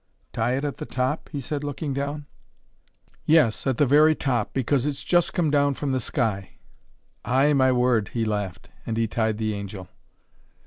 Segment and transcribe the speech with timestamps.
[0.33, 2.25] "Tie it at the top?" he said, looking down.
[3.23, 3.67] "Yes.
[3.67, 6.55] At the very top because it's just come down from the sky."
[7.23, 8.71] "Ay my word!" he laughed.
[8.83, 9.89] And he tied the angel.